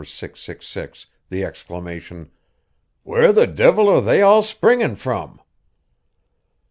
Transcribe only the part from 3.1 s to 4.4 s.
the divil are they